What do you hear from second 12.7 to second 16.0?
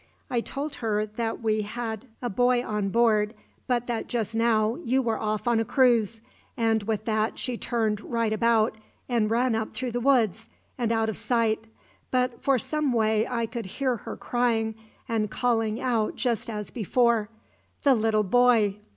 way I could hear her crying and calling